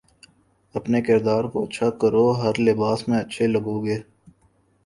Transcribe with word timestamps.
اپنے 0.75 1.01
کردار 1.01 1.43
کو 1.51 1.63
اچھا 1.65 1.89
کرو 2.01 2.25
ہر 2.41 2.59
لباس 2.59 3.07
میں 3.07 3.19
اچھے 3.19 3.47
لگو 3.47 3.79
گے 3.85 3.97